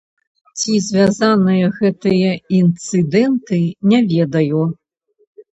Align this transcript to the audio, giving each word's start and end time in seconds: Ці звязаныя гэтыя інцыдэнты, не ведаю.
Ці 0.59 0.71
звязаныя 0.85 1.67
гэтыя 1.79 2.31
інцыдэнты, 2.61 3.61
не 3.93 3.99
ведаю. 4.15 4.61